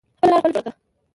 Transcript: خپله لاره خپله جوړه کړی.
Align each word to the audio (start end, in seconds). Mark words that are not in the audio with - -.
خپله 0.17 0.29
لاره 0.31 0.39
خپله 0.41 0.51
جوړه 0.53 0.61
کړی. 0.63 0.77